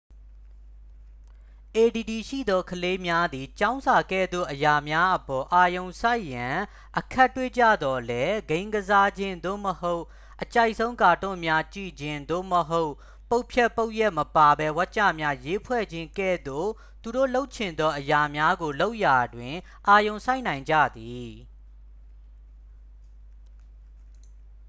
[1.75, 6.57] အေဒီဒီရှိသော ကလေးများသည် ကျောင်းစာကဲ့သို့ အရာများအပေါ် အာရုံစိုက်ရန်
[6.97, 10.03] အခက်တွေ့ကြသော်လည်း ဂိမ်းကစားခြင်း သို့မဟုတ်
[10.43, 12.91] အကြိုက်ဆုံး ကာတွန်းများ ကြည့်ခြင်း သို့မဟုတ်
[13.29, 16.69] ပုဒ်ဖြတ်ပုဒ်ရပ်မပါဘဲ ဝါကျများ ရေးဖွဲ့ခြင်း ကဲ့သို့
[17.03, 19.55] သူတို့လုပ်ချင်သော အရာများကိုလုပ်ရာတွင်
[19.87, 21.31] အာရုံစိုက်နိုင်ကြသည်